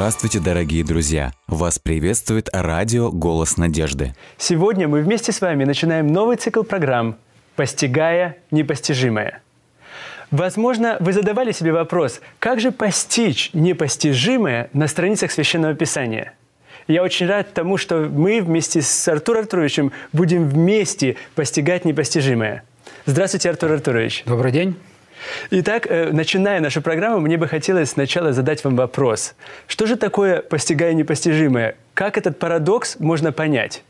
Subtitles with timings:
[0.00, 1.30] Здравствуйте, дорогие друзья!
[1.46, 4.14] Вас приветствует радио «Голос надежды».
[4.38, 7.16] Сегодня мы вместе с вами начинаем новый цикл программ
[7.54, 9.42] «Постигая непостижимое».
[10.30, 16.32] Возможно, вы задавали себе вопрос, как же постичь непостижимое на страницах Священного Писания?
[16.88, 22.62] Я очень рад тому, что мы вместе с Артуром Артуровичем будем вместе постигать непостижимое.
[23.04, 24.22] Здравствуйте, Артур Артурович.
[24.24, 24.76] Добрый день.
[25.50, 29.34] Итак, э, начиная нашу программу, мне бы хотелось сначала задать вам вопрос.
[29.66, 31.76] Что же такое постигая непостижимое?
[31.94, 33.82] Как этот парадокс можно понять?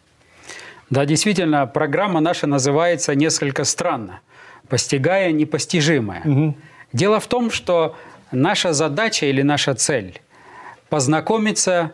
[0.90, 4.20] Да, действительно, программа наша называется несколько странно.
[4.68, 6.22] «Постигая непостижимое».
[6.24, 6.54] Угу.
[6.92, 7.96] Дело в том, что
[8.30, 10.20] наша задача или наша цель–
[10.88, 11.92] познакомиться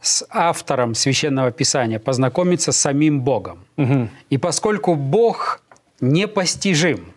[0.00, 3.64] с автором Священного Писания, познакомиться с самим Богом.
[3.76, 4.08] Угу.
[4.30, 5.62] И поскольку Бог
[6.00, 7.12] непостижим,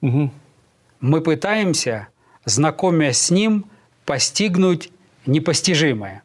[0.00, 0.30] угу
[1.02, 2.08] мы пытаемся,
[2.46, 3.66] знакомясь с Ним,
[4.06, 4.90] постигнуть
[5.26, 6.22] непостижимое.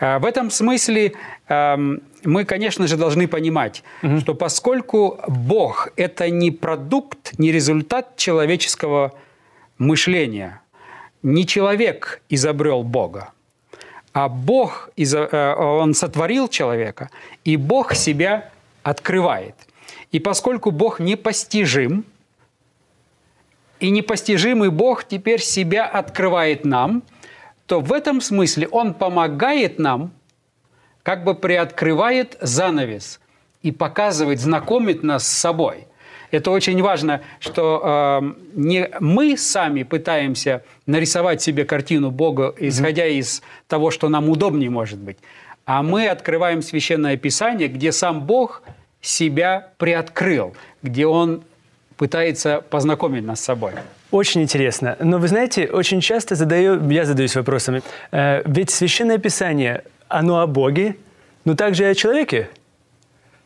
[0.00, 1.12] А, в этом смысле
[1.48, 4.18] мы, конечно же, должны понимать, угу.
[4.18, 9.12] что поскольку Бог– это не продукт, не результат человеческого
[9.78, 10.60] мышления,
[11.22, 13.30] не человек изобрел Бога,
[14.12, 17.10] а Бог, э, Он сотворил человека,
[17.44, 18.50] и Бог себя
[18.82, 19.54] открывает.
[20.10, 22.04] И поскольку Бог непостижим–
[23.80, 27.02] и непостижимый Бог теперь себя открывает нам,
[27.66, 30.12] то в этом смысле Он помогает нам,
[31.02, 33.20] как бы приоткрывает занавес
[33.62, 35.86] и показывает, знакомит нас с собой.
[36.30, 43.42] Это очень важно, что э, не мы сами пытаемся нарисовать себе картину Бога, исходя из
[43.68, 45.18] того, что нам удобнее может быть,
[45.64, 48.62] а мы открываем Священное Писание, где сам Бог
[49.00, 51.42] себя приоткрыл, где Он
[51.96, 53.72] пытается познакомить нас с собой.
[54.10, 54.96] Очень интересно.
[55.00, 57.82] Но вы знаете, очень часто задаю, я задаюсь вопросами.
[58.12, 60.96] Э, ведь Священное Писание, оно о Боге,
[61.44, 62.48] но также и о человеке.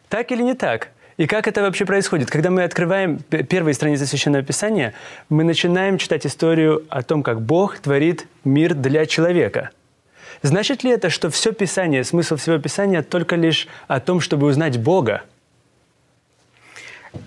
[0.09, 0.89] Так или не так?
[1.17, 2.31] И как это вообще происходит?
[2.31, 4.95] Когда мы открываем первые страницы Священного Писания,
[5.29, 9.71] мы начинаем читать историю о том, как Бог творит мир для человека.
[10.43, 14.79] Значит ли это, что все Писание, смысл всего Писания только лишь о том, чтобы узнать
[14.79, 15.23] Бога?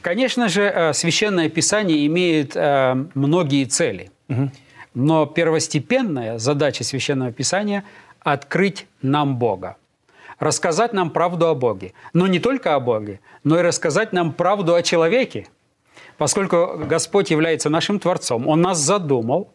[0.01, 4.09] Конечно же, э, священное писание имеет э, многие цели.
[4.95, 7.83] Но первостепенная задача священного писания–
[8.23, 9.75] открыть нам Бога,
[10.39, 11.93] рассказать нам правду о Боге.
[12.13, 15.47] Но не только о Боге, но и рассказать нам правду о человеке.
[16.17, 19.51] Поскольку Господь является нашим Творцом, Он нас задумал,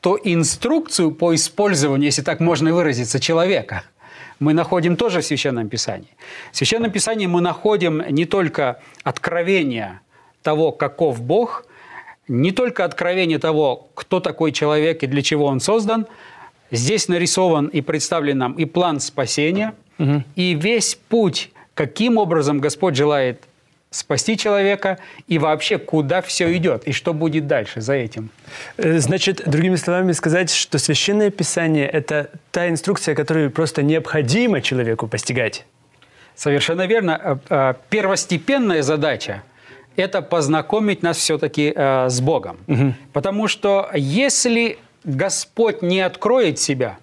[0.00, 3.82] то инструкцию по использованию, если так можно выразиться, человека–
[4.40, 6.08] мы находим тоже в Священном Писании.
[6.50, 10.00] В Священном Писании мы находим не только откровение
[10.42, 11.66] того, каков Бог,
[12.26, 16.06] не только откровение того, кто такой человек и для чего он создан,
[16.70, 20.24] здесь нарисован и представлен нам и план спасения, угу.
[20.36, 23.44] и весь путь, каким образом Господь желает
[23.90, 28.30] спасти человека и вообще куда все идет и что будет дальше за этим.
[28.76, 35.08] Э, значит, другими словами сказать, что священное писание– это та инструкция, которую просто необходимо человеку
[35.08, 35.66] постигать.
[36.36, 37.20] Совершенно верно.
[37.22, 39.42] Э, э, первостепенная задача–
[39.96, 42.58] это познакомить нас все-таки с Богом.
[42.68, 42.94] Угу.
[43.12, 46.98] Потому что если Господь не откроет себя,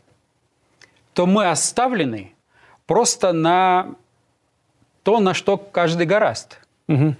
[1.14, 2.32] то мы оставлены
[2.86, 3.96] просто на
[5.04, 7.16] то, на что каждый гораст– Угу.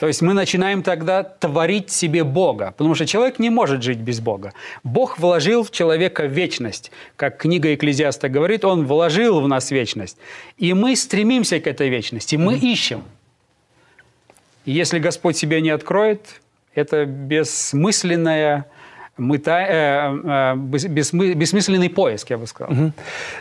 [0.00, 4.18] То есть мы начинаем тогда творить себе Бога, потому что человек не может жить без
[4.18, 4.52] Бога.
[4.82, 6.90] Бог вложил в человека вечность.
[7.14, 10.18] Как книга Экклезиаста говорит, Он вложил в нас вечность.
[10.58, 13.04] И мы стремимся к этой вечности, мы ищем.
[14.64, 16.40] И если Господь себя не откроет,
[16.74, 18.66] это бессмысленная
[19.16, 22.72] мыта, э, э, бессмысленный поиск, я бы сказал.
[22.72, 22.92] Угу.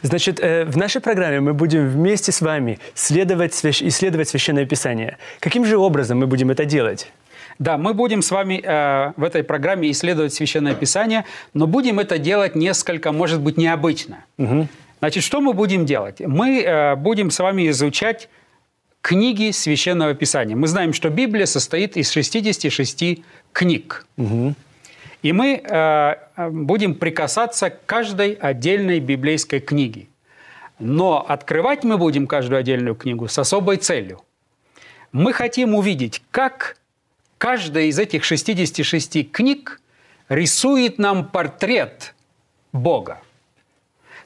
[0.01, 5.17] Значит, э, в нашей программе мы будем вместе с вами следовать, исследовать Священное Писание.
[5.39, 7.11] Каким же образом мы будем это делать?
[7.59, 12.17] Да, мы будем с вами э, в этой программе исследовать Священное Писание, но будем это
[12.17, 14.25] делать несколько, может быть, необычно.
[14.37, 14.67] Угу.
[14.99, 16.19] Значит, что мы будем делать?
[16.19, 18.29] Мы э, будем с вами изучать
[19.01, 20.55] книги Священного Писания.
[20.55, 23.23] Мы знаем, что Библия состоит из 66
[23.53, 24.05] книг.
[24.17, 24.55] Угу.
[25.21, 26.15] И мы э,
[26.49, 30.07] будем прикасаться к каждой отдельной библейской книге.
[30.79, 34.21] Но открывать мы будем каждую отдельную книгу с особой целью.
[35.11, 36.77] Мы хотим увидеть, как
[37.37, 39.79] каждая из этих 66 книг
[40.27, 42.15] рисует нам портрет
[42.71, 43.19] Бога.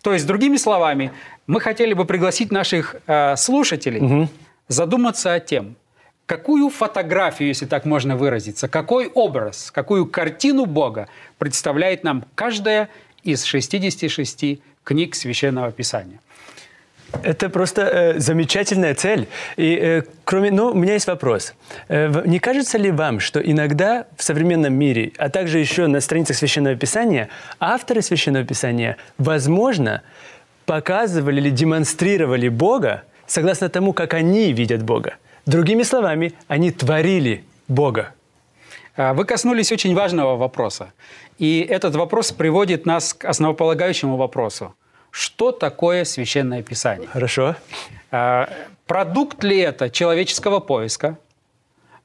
[0.02, 1.12] То есть, другими словами,
[1.48, 4.30] мы хотели бы пригласить наших э, слушателей угу.
[4.68, 5.76] задуматься о тем,
[6.26, 11.08] Какую фотографию, если так можно выразиться, какой образ, какую картину Бога
[11.38, 12.90] представляет нам каждая
[13.24, 16.20] из 66 книг Священного Писания.
[17.24, 19.28] Это просто э, замечательная цель.
[19.56, 21.54] И э, кроме, ну, у меня есть вопрос.
[21.88, 26.36] Э, не кажется ли вам, что иногда в современном мире, а также еще на страницах
[26.36, 27.30] Священного Писания,
[27.60, 30.02] авторы Священного Писания, возможно,
[30.66, 35.16] показывали или демонстрировали Бога согласно тому, как они видят Бога?
[35.46, 38.14] Другими словами, они творили Бога.
[38.98, 40.94] А, вы коснулись очень важного вопроса.
[41.38, 44.74] И этот вопрос приводит нас к основополагающему вопросу.
[45.12, 47.08] Что такое священное писание?
[47.08, 47.56] Хорошо.
[48.12, 48.50] А,
[48.88, 51.18] продукт ли это человеческого поиска?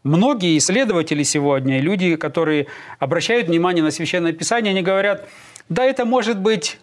[0.03, 2.67] Многие исследователи сегодня, люди, которые
[2.99, 5.29] обращают внимание на священное писание, они говорят,
[5.69, 6.79] да, это может быть...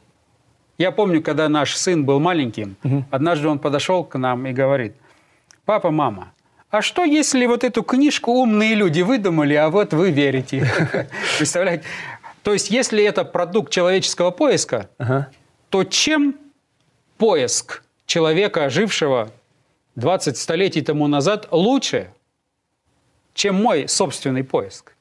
[0.77, 3.03] Я помню, когда наш сын был маленьким, угу.
[3.09, 4.93] однажды он подошел к нам и говорит,
[5.65, 6.33] папа, мама,
[6.69, 10.69] а что, если вот эту книжку умные люди выдумали, а вот вы верите?
[11.37, 11.85] Представляете?
[12.43, 15.29] То есть, если это продукт человеческого поиска, ага.
[15.69, 16.35] то чем
[17.17, 19.31] поиск человека, жившего
[19.95, 22.11] 20 столетий тому назад, лучше,
[23.33, 24.96] чем мой собственный поиск?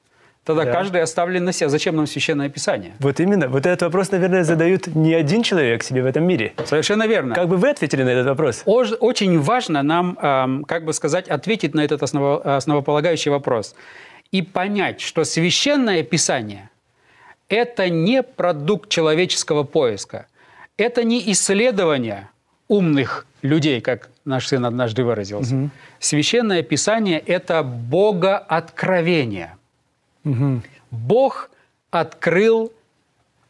[0.47, 0.71] Тогда да.
[0.73, 1.69] каждый оставлен на себя.
[1.69, 2.93] Зачем нам священное писание?
[3.01, 3.49] Вот именно.
[3.49, 6.55] Вот этот вопрос, наверное, задают не один человек себе в этом мире.
[6.65, 7.35] Совершенно верно.
[7.35, 8.63] Как бы вы ответили на этот вопрос?
[8.65, 13.75] Очень важно нам, эм, как бы сказать, ответить на этот основополагающий вопрос.
[14.31, 16.71] И понять, что священное писание–
[17.49, 20.27] это не продукт человеческого поиска.
[20.77, 22.29] Это не исследование
[22.69, 25.57] умных людей, как наш сын однажды выразился.
[25.57, 25.71] Угу.
[25.99, 29.56] Священное писание– это богооткровение–
[30.27, 30.63] Угу.
[30.91, 31.51] Бог
[31.91, 32.73] открыл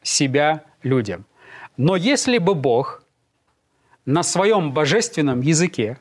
[0.03, 1.25] себя людям.
[1.77, 3.03] Но если бы Бог
[4.05, 5.99] на своем божественном языке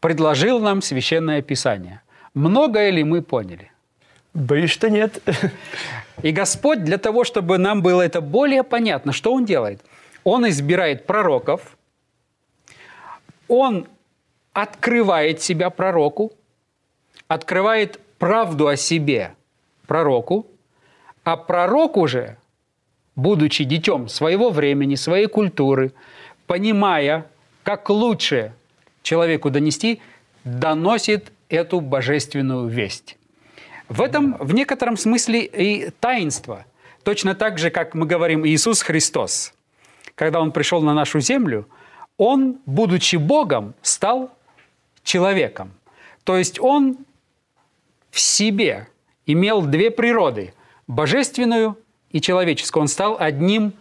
[0.00, 2.02] предложил нам священное писание,
[2.34, 3.72] многое ли мы поняли?
[4.34, 5.22] Боюсь, что нет.
[6.22, 9.80] И Господь для того, чтобы нам было это более понятно, что Он делает?
[10.22, 11.76] Он избирает пророков,
[13.48, 13.86] Он
[14.52, 16.32] открывает себя пророку,
[17.26, 19.34] открывает правду о себе–
[19.86, 20.46] пророку,
[21.24, 22.36] а пророк уже,
[23.16, 25.92] будучи детем своего времени, своей культуры,
[26.46, 27.26] понимая,
[27.62, 28.52] как лучше
[29.02, 30.00] человеку донести,
[30.44, 33.16] доносит эту божественную весть.
[33.88, 36.64] В этом в некотором смысле и таинство.
[37.02, 39.52] Точно так же, как мы говорим Иисус Христос.
[40.14, 41.68] Когда Он пришел на нашу землю,
[42.16, 44.30] Он, будучи Богом, стал
[45.02, 45.72] человеком.
[46.24, 46.96] То есть Он
[48.10, 48.88] в себе
[49.26, 50.54] имел две природы–
[50.86, 51.78] божественную
[52.10, 52.82] и человеческую.
[52.82, 53.72] Он стал одним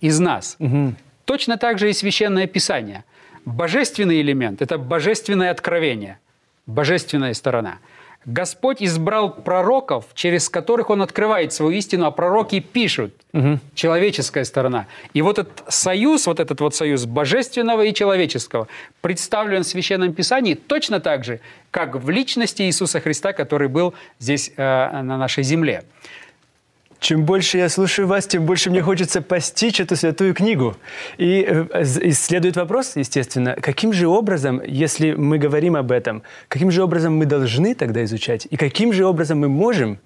[0.00, 0.56] из нас.
[0.58, 0.94] Угу.
[1.24, 3.04] Точно так же и Священное Писание.
[3.44, 6.18] Божественный элемент– это божественное откровение,
[6.66, 7.78] божественная сторона–
[8.26, 13.14] Господь избрал пророков, через которых Он открывает свою истину, а пророки пишут.
[13.32, 13.58] Угу.
[13.74, 14.86] Человеческая сторона.
[15.12, 18.68] И вот этот союз, вот этот вот союз божественного и человеческого
[19.00, 21.40] представлен в Священном Писании точно так же,
[21.70, 24.62] как в личности Иисуса Христа, который был здесь э,
[25.02, 25.84] на нашей земле.
[27.04, 30.74] Чем больше я слушаю вас, тем больше мне хочется постичь эту святую книгу.
[31.18, 36.70] И, э, и следует вопрос, естественно, каким же образом, если мы говорим об этом, каким
[36.70, 38.48] же образом мы должны тогда изучать?
[38.50, 39.98] И каким же образом мы можем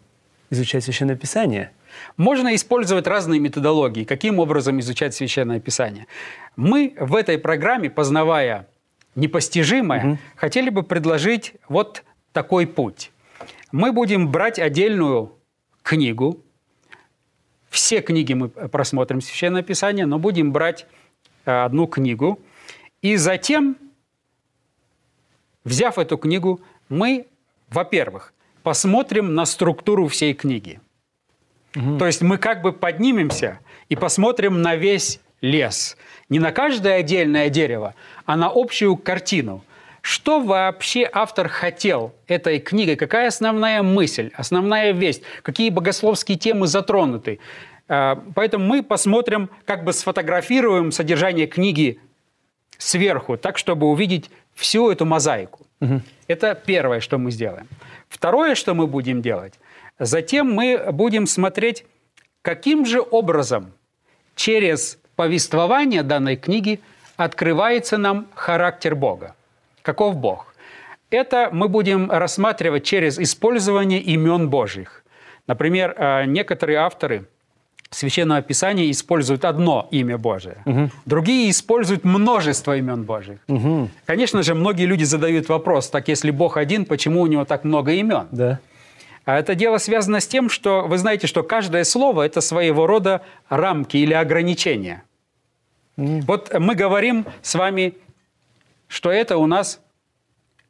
[0.50, 1.71] изучать Священное Писание?
[2.17, 6.09] Можно использовать разные методологии, каким образом изучать Священное Писание.
[6.57, 8.67] Мы в этой программе, познавая
[9.14, 10.19] непостижимое, угу.
[10.35, 12.02] хотели бы предложить вот
[12.33, 13.12] такой путь.
[13.71, 15.31] Мы будем брать отдельную
[15.85, 16.43] книгу,
[17.70, 20.87] все книги мы просмотрим Священное Писание, но будем брать
[21.44, 22.38] э, одну книгу.
[23.02, 23.76] И затем,
[25.64, 27.26] взяв эту книгу, мы,
[27.68, 28.32] во-первых,
[28.62, 30.80] посмотрим на структуру всей книги.
[31.76, 31.98] Угу.
[31.98, 35.96] То есть мы как бы поднимемся и посмотрим на весь лес.
[36.28, 37.94] Не на каждое отдельное дерево,
[38.26, 39.64] а на общую картину.
[40.09, 42.97] Что вообще автор хотел этой книгой?
[42.97, 45.23] Какая основная мысль, основная весть?
[45.43, 47.41] Какие богословские темы затронуты?
[47.88, 52.00] А, поэтому мы посмотрим, как бы сфотографируем содержание книги
[52.79, 55.67] сверху, так, чтобы увидеть всю эту мозаику.
[55.83, 56.00] Угу.
[56.27, 57.69] Это первое, что мы сделаем.
[58.09, 59.61] Второе, что мы будем делать,
[59.99, 61.85] затем мы будем смотреть,
[62.41, 63.75] каким же образом
[64.37, 66.81] через повествование данной книги
[67.19, 69.35] открывается нам характер Бога.
[69.88, 70.54] Каков Бог?
[71.09, 75.02] Это мы будем рассматривать через использование имен Божьих.
[75.47, 77.25] Например, э, некоторые авторы
[77.88, 80.90] Священного Писания используют одно имя Божие, угу.
[81.07, 83.38] другие используют множество имен Божьих.
[83.49, 83.88] Угу.
[84.04, 87.92] Конечно же, многие люди задают вопрос, так если Бог один, почему у него так много
[87.92, 88.26] имен?
[88.30, 88.59] Да.
[89.25, 93.23] А это дело связано с тем, что вы знаете, что каждое слово– это своего рода
[93.49, 95.02] рамки или ограничения.
[95.97, 97.95] Вот мы говорим с вами,
[98.88, 99.80] что это у нас,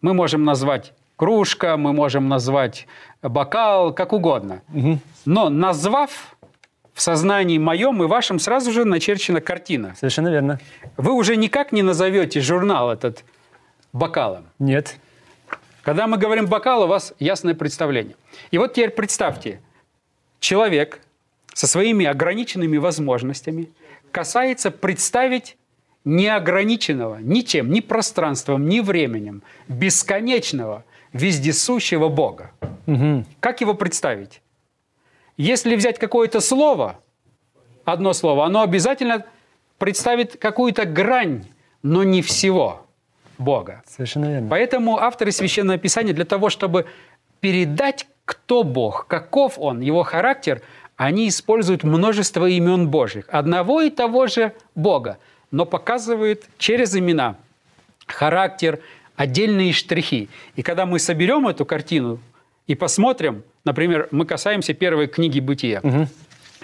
[0.01, 2.87] мы можем назвать кружка, мы можем назвать
[3.23, 4.63] бокал, как угодно.
[5.25, 6.37] Но назвав
[6.95, 9.95] в сознании моем и вашем сразу же начерчена картина.
[9.97, 10.61] Совершенно верно.
[10.97, 13.25] Вы уже никак не назовете журнал этот
[13.93, 14.47] бокалом.
[14.59, 14.97] Нет.
[15.83, 18.17] Когда мы говорим бокал, у вас ясное представление.
[18.51, 19.61] И вот теперь представьте,
[20.41, 21.01] человек
[21.55, 23.71] со своими ограниченными возможностями
[24.11, 25.57] касается представить
[26.09, 32.53] неограниченного ничем, ни пространством, ни временем, бесконечного, вездесущего Бога.
[32.87, 33.25] Угу.
[33.41, 34.41] Как его представить?
[35.37, 36.99] Если взять какое-то слово,
[37.85, 39.27] одно слово, оно обязательно
[39.77, 41.45] представит какую-то грань,
[41.83, 42.87] но не всего
[43.37, 43.83] Бога.
[43.87, 44.49] Совершенно верно.
[44.49, 46.87] Поэтому авторы Священного Писания для того, чтобы
[47.41, 50.63] передать, кто Бог, каков Он, Его характер,
[50.97, 55.19] они используют множество имен Божьих, одного и того же Бога,
[55.51, 57.37] но показывают через имена
[58.07, 58.81] характер,
[59.17, 60.29] отдельные штрихи.
[60.57, 62.19] И когда мы соберем эту картину
[62.67, 65.83] и посмотрим, например, мы касаемся первой книги Бытия,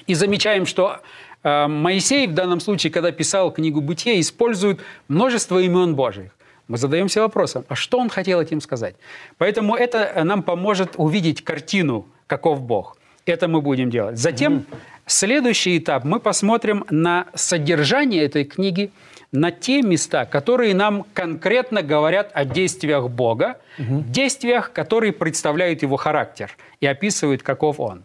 [0.07, 1.01] и замечаем, что
[1.43, 6.33] э, Моисей в данном случае, когда писал книгу Бытия, использует множество имен Божьих.
[6.69, 8.97] Мы задаемся вопросом, а что он хотел этим сказать?
[9.39, 12.97] Поэтому это нам поможет увидеть картину, каков Бог.
[13.27, 14.19] Это мы будем делать.
[14.19, 14.67] Затем
[15.07, 18.91] следующий этап мы посмотрим на содержание этой книги,
[19.33, 26.57] на те места, которые нам конкретно говорят о действиях Бога, действиях, которые представляют его характер
[26.81, 28.05] и описывают, каков он.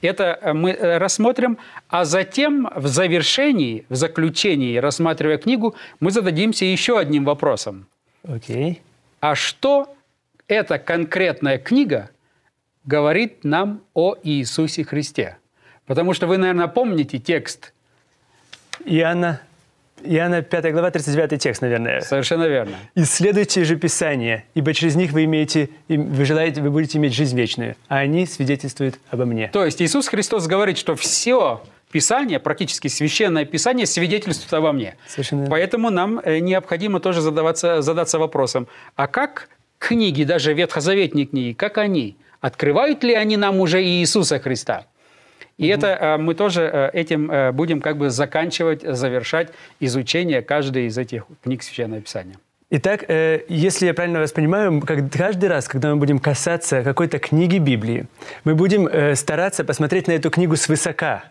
[0.00, 1.58] Это э, мы э, рассмотрим,
[1.88, 7.86] а затем в завершении, в заключении, рассматривая книгу, мы зададимся еще одним вопросом.
[8.22, 8.80] Окей.
[9.20, 9.94] А что
[10.46, 12.10] эта конкретная книга
[12.84, 15.36] говорит нам о Иисусе Христе?
[15.88, 17.72] Потому что вы, наверное, помните текст.
[18.84, 19.40] Иоанна,
[20.04, 22.02] Иоанна 5 глава, 39 текст, наверное.
[22.02, 22.76] Совершенно верно.
[22.94, 27.74] «Исследуйте же Писание, ибо через них вы, имеете, вы желаете, вы будете иметь жизнь вечную,
[27.88, 29.48] а они свидетельствуют обо мне».
[29.48, 34.96] То есть Иисус Христос говорит, что все Писание, практически священное Писание, свидетельствует обо мне.
[35.08, 35.46] Совершенно.
[35.48, 41.78] Поэтому нам э, необходимо тоже задаваться, задаться вопросом, а как книги, даже ветхозаветные книги, как
[41.78, 42.16] они?
[42.42, 44.84] Открывают ли они нам уже Иисуса Христа?
[45.58, 49.48] И это э, мы тоже э, этим э, будем как бы заканчивать, завершать
[49.80, 52.36] изучение каждой из этих книг Священного Писания.
[52.70, 57.18] Итак, э, если я правильно вас понимаю, как каждый раз, когда мы будем касаться какой-то
[57.18, 58.06] книги Библии,
[58.44, 61.24] мы будем э, стараться посмотреть на эту книгу свысока.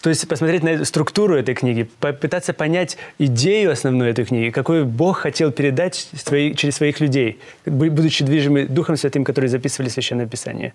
[0.00, 5.18] То есть посмотреть на структуру этой книги, попытаться понять идею основную этой книги, какой Бог
[5.18, 10.74] хотел передать свои, через своих людей, бу- будучи движимы Духом Святым, который записывали Священное Писание.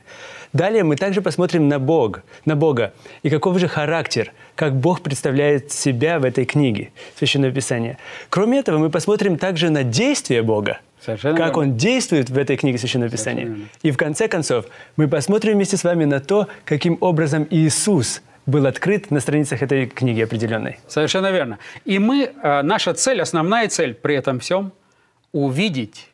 [0.54, 5.72] Далее мы также посмотрим на Бог, на Бога и каков же характер, как Бог представляет
[5.72, 7.98] себя в этой книге Священного Писания.
[8.30, 11.62] Кроме этого, мы посмотрим также на действие Бога, Совершенно как верно.
[11.62, 13.56] Он действует в этой книге Священного Писания.
[13.84, 14.66] И в конце концов,
[14.98, 19.86] мы посмотрим вместе с вами на то, каким образом Иисус был открыт на страницах этой
[19.88, 20.80] книги определенной.
[20.88, 21.58] Совершенно верно.
[21.86, 24.72] И мы, э, наша цель, основная цель при этом всем–
[25.32, 26.10] увидеть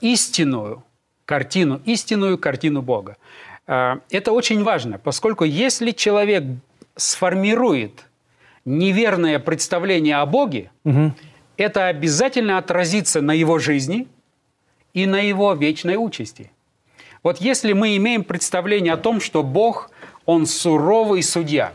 [0.00, 0.82] истинную
[1.24, 3.16] картину, истинную картину Бога.
[3.66, 6.44] Э, Это очень важно, поскольку если человек
[6.96, 8.04] сформирует
[8.64, 10.70] неверное представление о Боге,
[11.56, 14.06] это обязательно отразится на его жизни
[14.94, 16.50] и на его вечной участи.
[17.22, 19.90] Вот если мы имеем представление о том, что Бог,
[20.30, 21.72] Он суровый судья,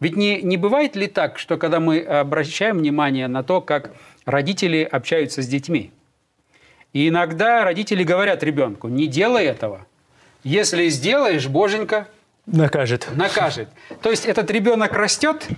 [0.00, 3.90] ведь не, не бывает ли так, что когда мы обращаем внимание на то, как
[4.26, 5.92] родители общаются с детьми,
[6.92, 9.86] и иногда родители говорят ребенку, не делай этого,
[10.44, 12.06] если сделаешь, Боженька
[12.44, 13.08] Накажет.
[13.14, 13.70] накажет.
[14.02, 15.48] То есть этот ребенок растет,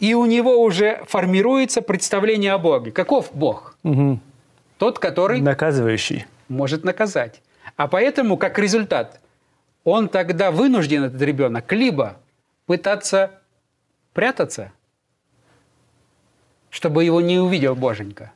[0.00, 2.92] и у него уже формируется представление о Боге.
[2.92, 3.78] Каков Бог?
[4.76, 6.26] Тот, который Наказывающий.
[6.48, 7.40] может наказать.
[7.78, 9.18] А поэтому, как результат,
[9.86, 12.18] он тогда вынужден, этот ребенок, либо
[12.66, 13.40] пытаться
[14.12, 14.72] прятаться,
[16.70, 18.32] чтобы его не увидел Боженька,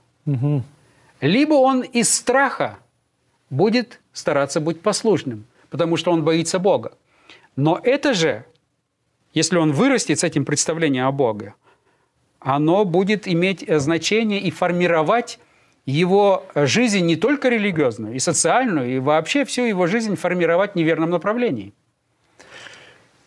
[1.20, 2.78] либо он из страха
[3.50, 6.92] будет стараться быть послушным, потому что он боится Бога.
[7.56, 8.44] Но это же,
[9.34, 11.54] если он вырастет с этим представлением о Боге,
[12.38, 15.40] оно будет иметь э, значение и формировать
[15.86, 21.10] его жизнь не только религиозную, и социальную, и вообще всю его жизнь формировать в неверном
[21.10, 21.72] направлении.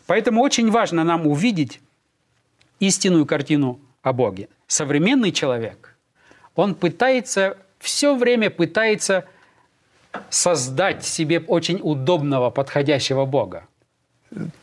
[0.06, 1.82] Поэтому очень важно нам увидеть
[2.80, 4.50] истинную картину о Боге.
[4.68, 5.96] Современный человек,
[6.56, 9.26] он пытается, все время пытается
[10.30, 13.68] создать себе очень удобного, подходящего Бога.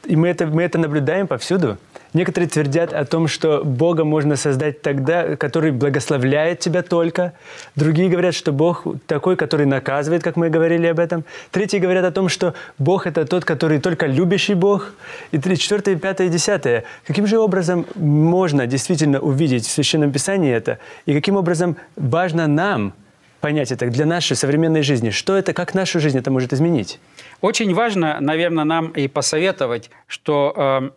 [0.05, 1.79] И мы это, мы это наблюдаем повсюду.
[2.13, 7.35] Некоторые твердят о том, что Бога можно создать тогда, который благословляет тебя только.
[7.77, 11.25] Другие говорят, что Бог такой, который наказывает, как мы говорили об этом.
[11.53, 14.93] Третьи говорят о том, что Бог– это тот, который только любящий Бог.
[15.31, 16.85] И четвертое, пятое, десятое.
[17.07, 20.79] Каким же образом можно действительно увидеть в Священном Писании это?
[21.07, 22.93] И каким образом важно нам
[23.41, 25.11] понять это для нашей современной жизни?
[25.11, 26.99] Что это, как нашу жизнь это может изменить?
[27.41, 30.91] Очень важно, наверное, нам и посоветовать, что э,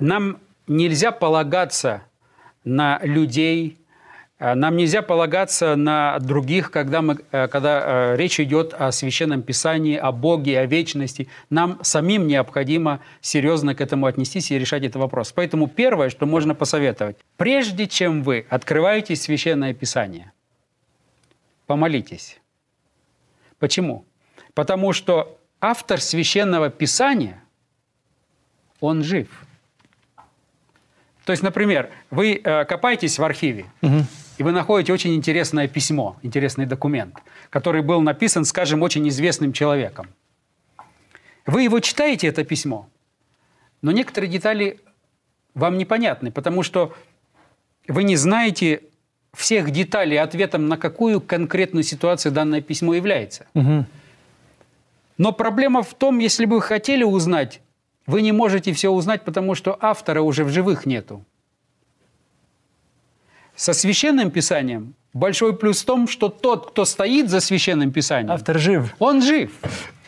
[0.00, 2.02] нам нельзя полагаться
[2.64, 3.78] на людей,
[4.38, 9.42] э, нам нельзя полагаться на других, когда, мы, э, когда э, речь идет о священном
[9.42, 11.28] писании, о Боге, о вечности.
[11.50, 15.32] Нам самим необходимо серьезно к этому отнестись и решать этот вопрос.
[15.32, 20.32] Поэтому первое, что можно посоветовать, прежде чем вы открываете священное писание,
[21.66, 22.40] помолитесь.
[23.58, 24.04] Почему?
[24.54, 27.42] Потому что автор священного писания,
[28.80, 29.28] он жив–
[31.24, 34.04] то есть, например, вы э, копаетесь в архиве, угу.
[34.38, 37.16] и вы находите очень интересное письмо, интересный документ,
[37.50, 40.08] который был написан, скажем, очень известным человеком.
[41.46, 42.88] Вы его читаете, это письмо,
[43.82, 44.80] но некоторые детали
[45.54, 46.94] вам непонятны, потому что
[47.88, 48.82] вы не знаете
[49.34, 53.46] всех деталей ответом, на какую конкретную ситуацию данное письмо является.
[53.54, 53.86] Угу.
[55.18, 57.60] Но проблема в том, если бы вы хотели узнать
[58.06, 61.24] вы не можете все узнать, потому что автора уже в живых нету.
[63.54, 68.58] Со священным писанием большой плюс в том, что тот, кто стоит за священным писанием, автор
[68.58, 68.94] жив.
[68.98, 69.52] Он жив.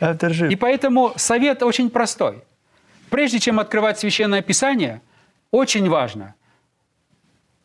[0.00, 0.50] Автор жив.
[0.50, 2.42] И поэтому совет очень простой.
[3.10, 5.00] Прежде чем открывать священное писание,
[5.50, 6.34] очень важно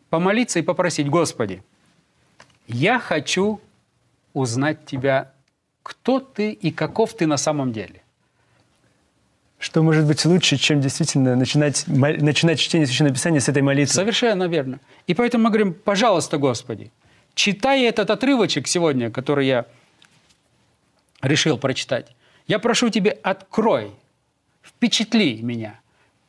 [0.09, 1.63] помолиться и попросить, Господи,
[2.67, 3.59] я хочу
[4.33, 5.31] узнать Тебя,
[5.81, 8.03] кто Ты и каков Ты на самом деле.
[9.59, 13.93] Что может быть лучше, чем действительно начинать, начинать чтение Священного Писания с этой молитвы?
[13.93, 14.79] Совершенно верно.
[15.05, 16.91] И поэтому мы говорим, пожалуйста, Господи,
[17.35, 19.65] читая этот отрывочек сегодня, который я
[21.21, 22.07] решил прочитать,
[22.47, 23.91] я прошу Тебя, открой,
[24.63, 25.77] впечатли меня,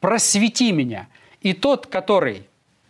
[0.01, 1.07] просвети меня.
[1.41, 2.43] И тот, который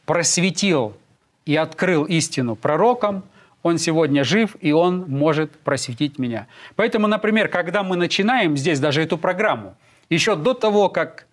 [0.07, 0.97] просветил
[1.45, 3.25] и открыл истину пророкам,
[3.63, 6.47] он сегодня жив, и он может просветить меня.
[6.77, 9.77] Поэтому, например, когда мы начинаем здесь даже эту программу–
[10.11, 11.27] еще до того, как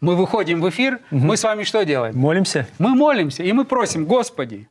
[0.00, 1.26] мы выходим в эфир, угу.
[1.26, 2.16] мы с вами что делаем?
[2.16, 2.66] Молимся.
[2.78, 4.68] Мы молимся, и мы просим, Господи,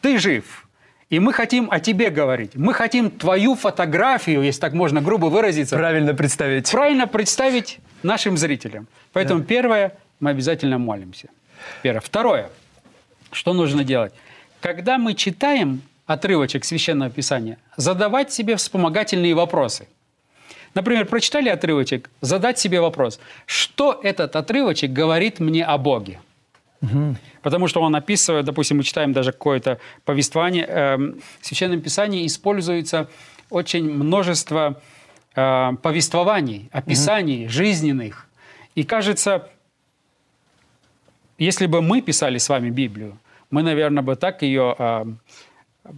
[0.00, 0.66] Ты жив,
[1.10, 2.52] и мы хотим о Тебе говорить.
[2.54, 5.76] Мы хотим Твою фотографию, если так можно грубо выразиться.
[5.76, 6.70] Правильно представить.
[6.70, 8.86] Правильно представить нашим зрителям.
[9.12, 9.46] Поэтому да.
[9.46, 11.28] первое, мы обязательно молимся.
[11.82, 12.00] Первое.
[12.00, 12.50] Второе,
[13.30, 14.12] что нужно делать?
[14.60, 19.88] Когда мы читаем отрывочек Священного Писания, задавать себе вспомогательные вопросы.
[20.74, 26.20] Например, прочитали отрывочек, задать себе вопрос, что этот отрывочек говорит мне о Боге?
[26.82, 27.16] Угу.
[27.42, 30.96] Потому что он описывает, допустим, мы читаем даже какое-то повествование, э,
[31.40, 33.08] в Священном Писании используется
[33.50, 34.80] очень множество
[35.34, 37.52] э, повествований, описаний угу.
[37.52, 38.26] жизненных.
[38.74, 39.48] И кажется,
[41.38, 43.18] если бы мы писали с вами Библию,
[43.50, 45.04] мы, наверное, бы так ее э,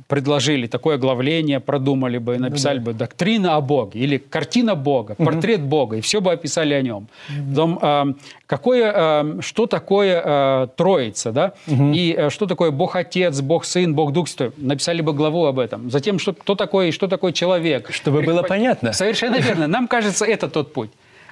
[0.08, 2.90] предложили такое главление, продумали бы, написали ну, да.
[2.90, 5.24] бы доктрина о Боге или картина Бога, угу.
[5.24, 7.08] портрет Бога, и все бы описали о нем.
[7.28, 7.50] Угу.
[7.50, 8.14] Потом, э,
[8.46, 11.92] какое, э, что такое э, Троица, да, угу.
[11.92, 15.58] и э, что такое Бог Отец, Бог Сын, Бог Дух Святой, написали бы главу об
[15.58, 15.88] этом.
[15.90, 17.92] Затем, что, кто такой, что такое человек.
[17.92, 18.92] Чтобы было понятно.
[18.92, 19.68] Совершенно верно.
[19.68, 20.90] Нам кажется, это тот путь.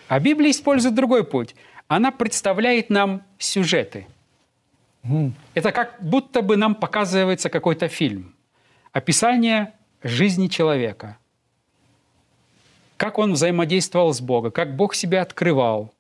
[0.09, 1.57] А Библия использует другой путь.
[1.89, 4.07] Она представляет нам сюжеты.
[5.03, 5.33] Угу.
[5.55, 8.35] Это как будто бы нам показывается какой-то фильм
[8.95, 11.19] описание жизни человека.
[12.97, 15.93] Как он взаимодействовал с Богом, как Бог себя открывал,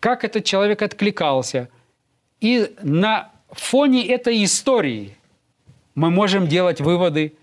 [0.00, 1.68] как этот человек откликался.
[2.40, 5.16] И на фоне этой истории
[5.94, 7.34] мы можем делать выводы,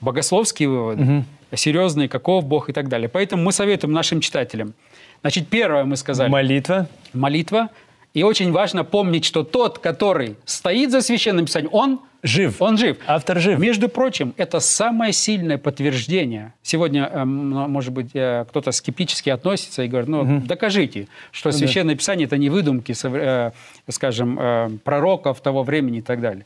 [0.00, 1.24] богословские выводы, угу.
[1.56, 3.08] серьезные, каков Бог и так далее.
[3.08, 4.74] Поэтому мы советуем нашим читателям.
[5.20, 6.30] Значит, первое мы сказали.
[6.30, 6.88] Молитва.
[7.12, 7.70] Молитва.
[8.14, 12.62] И очень важно помнить, что тот, который стоит за священным писанием, он жив.
[12.62, 12.96] Он жив.
[13.06, 13.58] Автор жив.
[13.58, 16.52] Между прочим, это самое сильное подтверждение.
[16.62, 20.46] Сегодня, эм, может быть, э, кто-то скептически относится и говорит, ну, угу.
[20.46, 21.98] докажите, что ну, священное да.
[21.98, 23.50] писание– это не выдумки, э,
[23.88, 26.44] скажем, э, пророков того времени и так далее.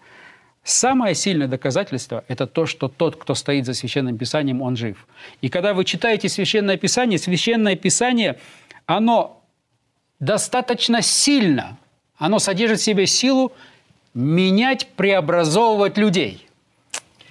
[0.62, 5.06] Самое сильное доказательство– это то, что тот, кто стоит за Священным Писанием, он жив.
[5.42, 8.38] И когда вы читаете Священное Писание, Священное Писание,
[8.87, 9.42] оно
[10.20, 11.76] достаточно сильно,
[12.16, 13.52] оно содержит в себе силу
[14.14, 16.46] менять, преобразовывать людей.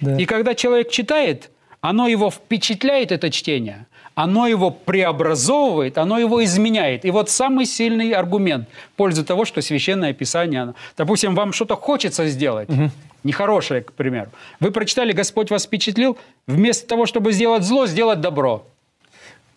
[0.00, 0.16] Да.
[0.16, 7.04] И когда человек читает, оно его впечатляет, это чтение, оно его преобразовывает, оно его изменяет.
[7.04, 12.28] И вот самый сильный аргумент в пользу того, что Священное Писание, допустим, вам что-то хочется
[12.28, 12.90] сделать, угу.
[13.24, 14.30] нехорошее, к примеру.
[14.60, 16.16] Вы прочитали, Господь вас впечатлил,
[16.46, 18.64] вместо того, чтобы сделать зло, сделать добро.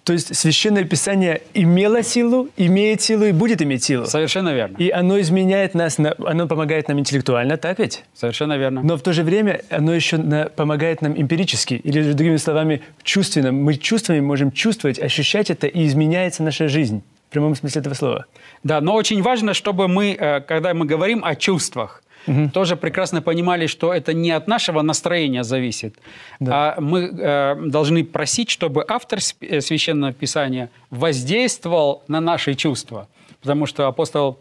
[0.08, 4.06] То есть Священное Писание имело силу, имеет силу и будет иметь силу.
[4.06, 4.78] Совершенно верно.
[4.78, 8.06] И оно изменяет нас, оно помогает нам интеллектуально, так ведь?
[8.14, 8.82] Совершенно верно.
[8.84, 10.18] Но в то же время оно еще
[10.56, 13.52] помогает нам эмпирически, или, другими словами, чувственно.
[13.52, 17.04] Мы чувствами можем чувствовать, ощущать это, и изменяется наша жизнь.
[17.28, 18.28] В прямом смысле этого слова.
[18.64, 22.50] Да, но очень важно, чтобы мы, э, когда мы говорим о чувствах, угу.
[22.50, 25.96] тоже прекрасно понимали, что это не от нашего настроения зависит,
[26.40, 26.76] да.
[26.78, 33.08] а мы э, должны просить, чтобы автор э, священного писания воздействовал на наши чувства,
[33.42, 34.40] потому что апостол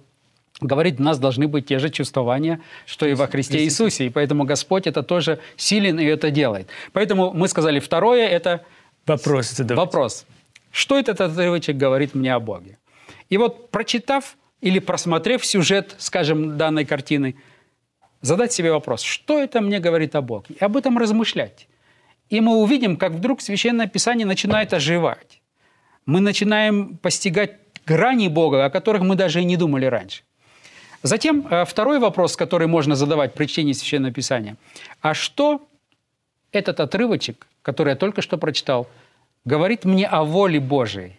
[0.60, 4.44] говорит, у нас должны быть те же чувствования, что и во Христе Иисусе, и поэтому
[4.44, 6.68] Господь это тоже силен и это делает.
[6.92, 8.64] Поэтому мы сказали второе это
[9.06, 9.58] вопрос.
[9.58, 10.26] Вопрос.
[10.72, 12.78] Что этот отрывочек говорит мне о Боге?
[13.28, 17.36] И вот прочитав или просмотрев сюжет, скажем, данной картины,
[18.26, 21.68] задать себе вопрос, что это мне говорит о Боге, и об этом размышлять.
[22.28, 25.40] И мы увидим, как вдруг Священное Писание начинает оживать.
[26.06, 27.52] Мы начинаем постигать
[27.86, 30.22] грани Бога, о которых мы даже и не думали раньше.
[31.02, 34.56] Затем э, второй вопрос, который можно задавать при чтении Священного Писания.
[35.00, 35.60] А что
[36.52, 38.88] этот отрывочек, который я только что прочитал,
[39.44, 41.12] говорит мне о воле Божией?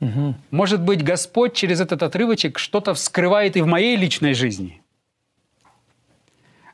[0.00, 0.34] Угу.
[0.50, 4.79] Может быть, Господь через этот отрывочек что-то вскрывает и в моей личной жизни–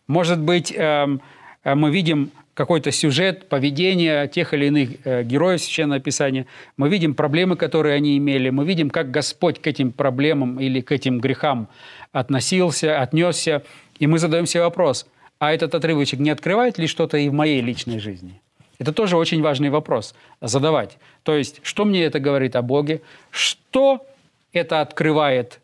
[0.07, 1.21] может быть, эм,
[1.65, 6.47] э, мы видим какой-то сюжет, поведение тех или иных э, героев Священного Писания,
[6.79, 10.91] мы видим проблемы, которые они имели, мы видим, как Господь к этим проблемам или к
[10.91, 11.69] этим грехам
[12.13, 13.63] относился, отнесся,
[13.99, 15.07] и мы задаем себе вопрос,
[15.39, 18.41] а этот отрывочек не открывает ли что-то и в моей личной жизни?
[18.79, 20.99] Это тоже очень важный вопрос задавать.
[21.23, 23.03] То есть, что мне это говорит о Боге?
[23.31, 24.07] Что
[24.53, 25.61] это открывает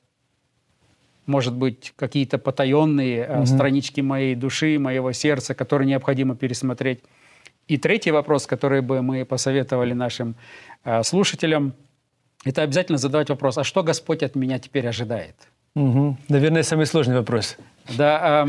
[1.26, 3.46] может быть, какие-то потаенные угу.
[3.46, 7.00] странички моей души, моего сердца, которые необходимо пересмотреть.
[7.68, 10.34] И третий вопрос, который бы мы посоветовали нашим
[10.84, 11.74] э, слушателям,
[12.44, 15.36] это обязательно задавать вопрос, а что Господь от меня теперь ожидает?
[15.74, 16.18] Угу.
[16.28, 17.56] Наверное, самый сложный вопрос.
[17.96, 18.46] Да,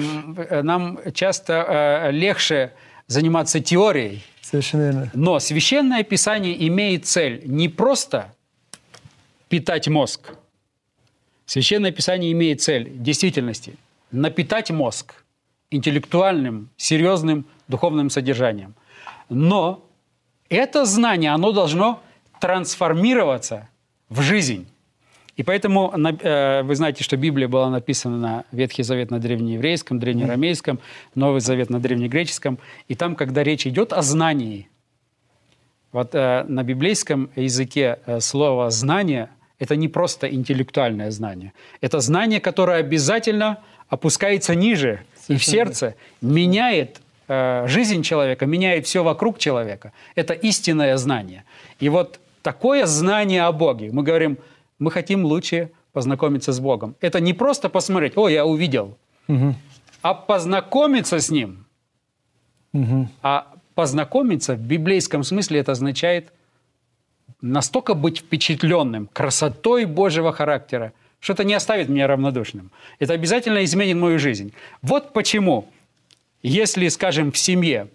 [0.49, 1.65] э, нам часто
[2.07, 2.73] э, легче
[3.07, 4.23] заниматься теорией.
[4.41, 5.11] Совершенно верно.
[5.13, 8.33] Но священное писание имеет цель не просто
[9.47, 10.33] питать мозг,
[11.45, 13.75] Священное Писание имеет цель в действительности
[14.11, 15.23] напитать мозг
[15.71, 18.75] интеллектуальным, серьезным духовным содержанием.
[19.29, 19.85] Но
[20.49, 22.01] это знание, оно должно
[22.39, 23.69] трансформироваться
[24.09, 24.67] в жизнь.
[25.35, 30.79] И поэтому э, вы знаете, что Библия была написана на Ветхий Завет на древнееврейском, древнеарамейском,
[31.15, 32.59] Новый Завет на древнегреческом.
[32.87, 34.69] И там, когда речь идет о знании,
[35.91, 39.29] вот э, на библейском языке э, слово «знание»–
[39.59, 41.53] это не просто интеллектуальное знание.
[41.81, 45.33] Это знание, которое обязательно опускается ниже Совершенно.
[45.33, 49.91] и в сердце, меняет э, жизнь человека, меняет все вокруг человека.
[50.15, 51.43] Это истинное знание.
[51.79, 54.37] И вот такое знание о Боге, мы говорим,
[54.79, 56.95] мы хотим лучше познакомиться с Богом.
[56.99, 59.55] Это не просто посмотреть, о, я увидел, угу.
[60.01, 61.65] а познакомиться с Ним.
[62.73, 63.07] Угу.
[63.21, 66.33] А познакомиться в библейском смысле это означает–
[67.43, 72.71] настолько быть впечатленным красотой Божьего характера, что это не оставит меня равнодушным.
[72.99, 74.53] Это обязательно изменит мою жизнь.
[74.81, 75.69] Вот почему,
[76.41, 77.87] если, скажем, в семье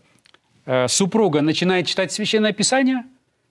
[0.67, 3.05] э, супруга начинает читать Священное Писание,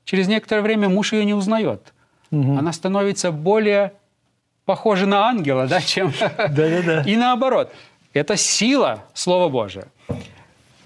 [0.05, 1.93] через некоторое время муж ее не узнает.
[2.31, 2.57] Угу.
[2.57, 3.93] Она становится более
[4.65, 6.13] похожа на ангела, да, чем...
[6.37, 7.01] Да-да-да.
[7.07, 7.73] И наоборот.
[8.13, 9.87] Это сила Слова Божия.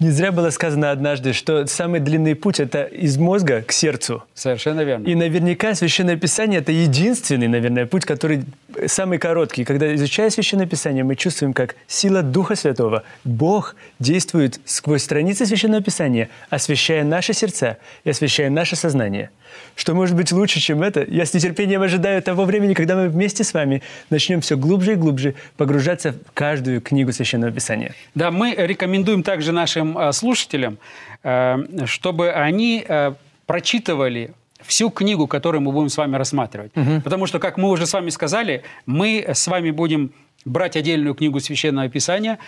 [0.02, 4.24] Не зря было сказано однажды, что самый длинный путь– это из мозга к сердцу.
[4.34, 5.06] Совершенно верно.
[5.06, 8.44] И наверняка Священное Писание– это единственный, наверное, путь, который
[8.86, 9.64] самый короткий.
[9.64, 15.84] Когда изучая Священное Писание, мы чувствуем, как сила Духа Святого, Бог действует сквозь страницы Священного
[15.84, 19.30] Писания, освещая наши сердца и освещая наше сознание.
[19.74, 21.04] Что может быть лучше, чем это?
[21.08, 24.94] Я с нетерпением ожидаю того времени, когда мы вместе с вами начнем все глубже и
[24.94, 27.94] глубже погружаться в каждую книгу Священного Писания.
[28.14, 30.78] Да, мы рекомендуем также нашим э, слушателям,
[31.22, 33.12] э, чтобы они э,
[33.46, 36.72] прочитывали всю книгу, которую мы будем с вами рассматривать.
[36.76, 37.00] Угу.
[37.02, 40.12] Потому что, как мы уже с вами сказали, мы с вами будем
[40.44, 42.38] брать отдельную книгу Священного Писания,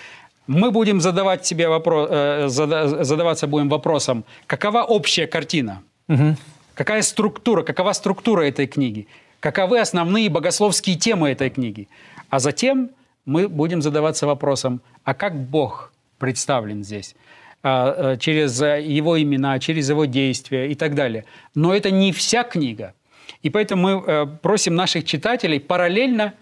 [0.46, 6.36] мы будем задавать себе вопрос, э, задаваться будем вопросом, какова общая картина, угу.
[6.74, 9.06] Какая структура, какова структура этой книги,
[9.40, 11.88] каковы основные богословские темы этой книги.
[12.30, 12.90] А затем
[13.24, 17.14] мы будем задаваться вопросом, а как Бог представлен здесь?
[17.64, 21.24] а, через его имена, через его действия и так далее.
[21.54, 22.94] Но это не вся книга.
[23.42, 26.34] И поэтому мы просим наших читателей параллельно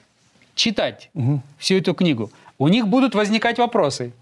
[0.54, 1.40] читать угу.
[1.58, 2.30] всю эту книгу.
[2.58, 4.12] У них будут возникать вопросы.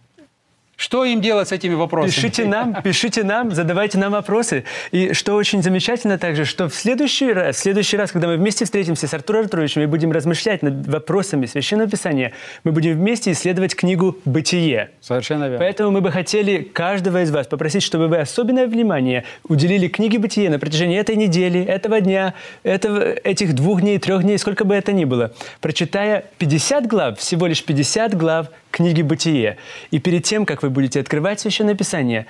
[0.80, 2.10] Что им делать с этими вопросами?
[2.10, 4.64] Пишите нам, пишите нам, задавайте нам вопросы.
[4.92, 8.64] И что очень замечательно также, что в следующий раз, в следующий раз, когда мы вместе
[8.64, 12.32] встретимся с Артуром Артуровичем и будем размышлять над вопросами Священного Писания,
[12.64, 14.88] мы будем вместе исследовать книгу «Бытие».
[15.02, 15.58] Совершенно верно.
[15.58, 20.48] Поэтому мы бы хотели каждого из вас попросить, чтобы вы особенное внимание уделили книге «Бытие»
[20.48, 24.92] на протяжении этой недели, этого дня, этого, этих двух дней, трех дней, сколько бы это
[24.92, 29.56] ни было, прочитая 50 глав, всего лишь 50 глав книги «Бытие».
[29.90, 32.26] И перед тем, как вы будете открывать Священное Писание,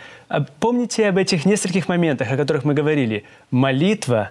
[0.58, 3.24] помните об этих нескольких моментах, о которых мы говорили.
[3.50, 4.30] Молитва,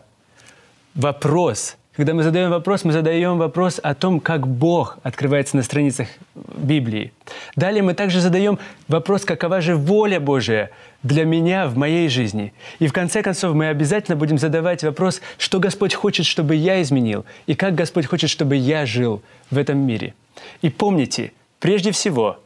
[0.95, 1.75] вопрос.
[1.95, 6.07] Когда мы задаем вопрос, мы задаем вопрос о том, как Бог открывается на страницах
[6.55, 7.11] Библии.
[7.57, 10.69] Далее мы также задаем вопрос, какова же воля Божия
[11.03, 12.53] для меня в моей жизни.
[12.79, 17.25] И в конце концов мы обязательно будем задавать вопрос, что Господь хочет, чтобы я изменил,
[17.47, 20.13] и как Господь хочет, чтобы я жил в этом мире.
[20.61, 22.39] И помните, Прежде всего,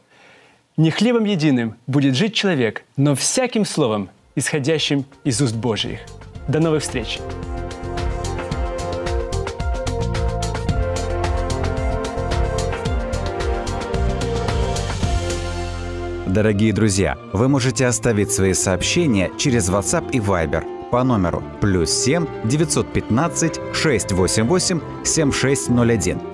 [0.76, 6.00] не хлебом единым будет жить человек, но всяким словом, исходящим из уст Божьих.
[6.48, 7.20] До новых встреч!
[16.26, 22.26] Дорогие друзья, вы можете оставить свои сообщения через WhatsApp и Viber по номеру плюс 7
[22.44, 26.33] 915 688 7601